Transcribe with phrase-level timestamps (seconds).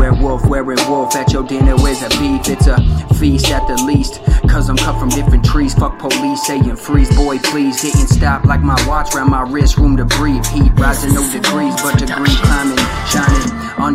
[0.00, 1.76] werewolf wearing wolf at your dinner.
[1.76, 2.48] Where's a beef?
[2.48, 2.76] It's a
[3.14, 4.22] feast at the least.
[4.48, 5.74] Cause I'm cut from different trees.
[5.74, 7.82] Fuck police saying freeze, boy, please.
[7.82, 9.76] Didn't stop like my watch round my wrist.
[9.76, 10.44] Room to breathe.
[10.46, 13.49] Heat rising no degrees, but degree climbing, shining.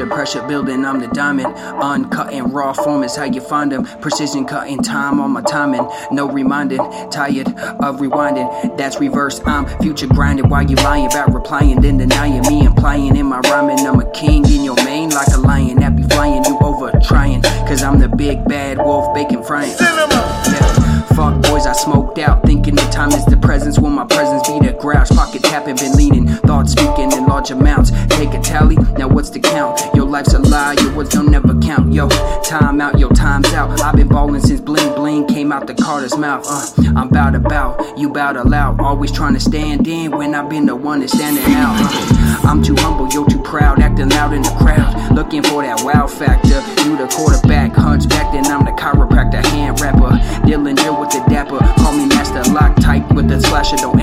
[0.00, 1.54] Under pressure building, I'm the diamond.
[1.54, 3.84] Uncut and raw form is how you find them.
[4.00, 5.86] Precision cutting time on my timing.
[6.10, 6.78] No reminding,
[7.10, 8.78] tired of rewinding.
[8.78, 9.42] That's reverse.
[9.44, 13.86] I'm future grinding while you lying about replying, then denying me, implying in my rhyming.
[13.86, 17.42] I'm a king in your mane like a lion that be flying you over trying.
[17.68, 19.76] Cause I'm the big bad wolf bacon frying.
[19.78, 20.80] Yeah.
[21.14, 22.46] Fuck boys, I smoked out.
[22.46, 23.78] Thinking the time is the presence.
[23.78, 25.10] Will my presence be the grouch?
[25.50, 26.26] Tapping, been leaning.
[26.46, 27.90] Thoughts speaking in large amounts.
[28.10, 29.80] Take a tally, now what's the count?
[29.94, 31.92] Your life's a lie, your words don't never count.
[31.92, 32.08] Yo,
[32.42, 33.80] time out, yo, time's out.
[33.80, 36.46] I've been ballin' since bling bling came out the Carter's mouth.
[36.48, 38.80] Uh, I'm bout about, you bout aloud.
[38.80, 41.74] Always trying to stand in when I've been the one that's standing out.
[41.80, 43.80] Uh, I'm too humble, you're too proud.
[43.80, 45.12] Acting loud in the crowd.
[45.12, 46.60] Looking for that wow factor.
[46.84, 50.14] You the quarterback, hunchback, then I'm the chiropractor, hand rapper.
[50.46, 51.58] Dillinger with the dapper.
[51.82, 53.76] Call me master lock type with the slasher.
[53.76, 53.98] Don't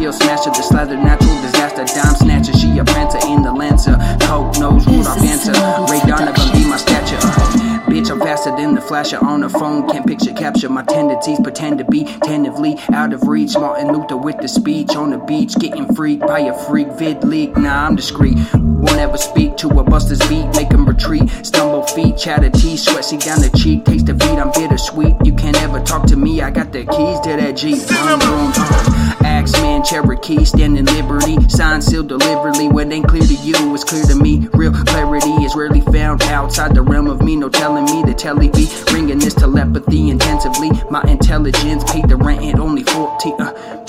[0.00, 0.50] skill smasher.
[0.50, 1.84] The slather, natural disaster.
[1.84, 2.52] Dime snatcher.
[2.54, 3.96] She a prancer in the lancer.
[4.22, 5.52] Coke nose, Rudolph answer.
[5.92, 7.20] Ray Donovan be my stature.
[7.90, 9.88] Bitch, I'm faster than the flasher on the phone.
[9.88, 11.38] Can't picture capture my tendencies.
[11.40, 13.54] Pretend to be tentatively out of reach.
[13.54, 15.54] Martin Luther with the speech on the beach.
[15.56, 17.56] Getting freaked by a freak vid leak.
[17.56, 18.38] Nah, I'm discreet.
[18.54, 20.46] Won't ever speak to a buster's beat.
[20.56, 21.28] Make him retreat.
[21.42, 22.80] Stumble feet, chatter teeth.
[22.80, 23.84] Sweaty down the cheek.
[23.84, 25.14] Taste the beat, I'm bittersweet.
[25.24, 26.40] You can't ever talk to me.
[26.40, 27.78] I got the keys to that Jeep.
[27.90, 28.10] Uh.
[28.20, 28.89] Axeman,
[29.90, 31.36] Cherokee, standing liberty.
[31.48, 32.68] Sign sealed deliberately.
[32.68, 34.46] What ain't clear to you is clear to me.
[34.52, 37.34] Real clarity is rarely found outside the realm of me.
[37.34, 40.70] No telling me the telly be ringing this telepathy intensively.
[40.90, 43.34] My intelligence paid the rent at only 14.
[43.40, 43.84] Uh,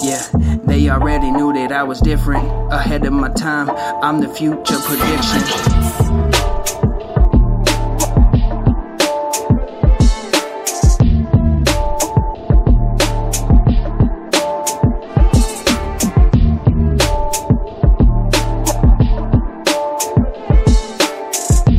[0.00, 0.26] yeah,
[0.64, 2.72] they already knew that I was different.
[2.72, 3.68] Ahead of my time,
[4.02, 6.55] I'm the future prediction.